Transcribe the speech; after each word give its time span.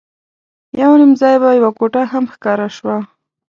یو 0.81 0.91
نیم 1.01 1.11
ځای 1.21 1.35
به 1.41 1.49
یوه 1.59 1.71
کوټه 1.77 2.03
هم 2.11 2.23
ښکاره 2.33 2.67
شوه. 2.77 2.97